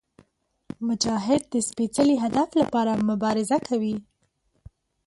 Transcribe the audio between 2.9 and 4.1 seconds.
مبارزه کوي.